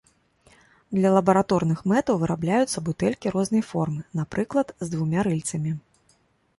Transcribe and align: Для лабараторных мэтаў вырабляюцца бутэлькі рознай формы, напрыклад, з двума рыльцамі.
Для 0.99 1.09
лабараторных 1.17 1.83
мэтаў 1.91 2.15
вырабляюцца 2.25 2.83
бутэлькі 2.89 3.35
рознай 3.39 3.63
формы, 3.71 4.01
напрыклад, 4.23 4.67
з 4.85 4.95
двума 4.97 5.19
рыльцамі. 5.31 5.71